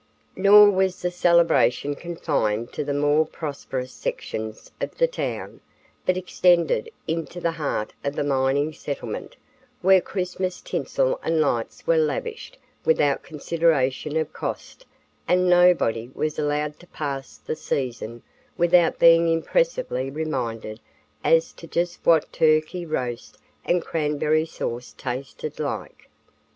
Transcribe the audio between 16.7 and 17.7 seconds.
to pass the